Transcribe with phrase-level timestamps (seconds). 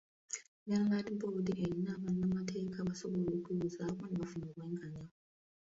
[0.59, 5.05] Buganda Land Board erina bannamateeka abasobola okwewozaako ne bafuna obwenkanya.